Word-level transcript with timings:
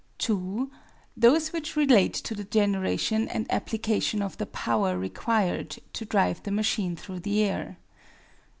(2) 0.17 0.71
Those 1.15 1.53
which 1.53 1.75
relate 1.75 2.15
to 2.15 2.33
the 2.33 2.43
generation 2.43 3.27
and 3.27 3.45
application 3.51 4.23
of 4.23 4.35
the 4.39 4.47
power 4.47 4.97
required 4.97 5.77
to 5.93 6.05
drive 6.05 6.41
the 6.41 6.49
machine 6.49 6.95
through 6.95 7.19
the 7.19 7.43
air. 7.43 7.77